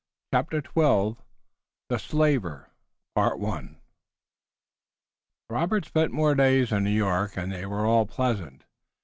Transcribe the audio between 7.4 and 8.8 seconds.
they were all pleasant.